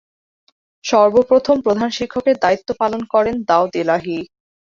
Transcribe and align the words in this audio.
সর্বপ্রথম 0.83 1.57
প্রধান 1.65 1.89
শিক্ষকের 1.97 2.35
দায়িত্ব 2.43 2.69
পালন 2.81 3.01
করেন 3.13 3.35
দাউদ 3.49 3.71
এলাহী। 3.75 4.17